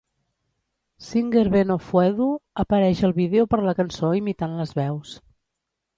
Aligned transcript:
Singer 1.07 1.43
Ben 1.55 1.73
Ofoedu 1.75 2.29
apareix 2.65 3.05
al 3.09 3.15
vídeo 3.21 3.47
per 3.55 3.61
la 3.67 3.77
cançó 3.81 4.11
imitant 4.21 4.57
les 4.63 4.75
veus. 4.81 5.17